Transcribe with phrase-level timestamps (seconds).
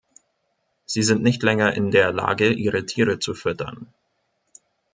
[0.87, 3.93] Sie sind nicht länger in der Lage, ihre Tiere zu füttern.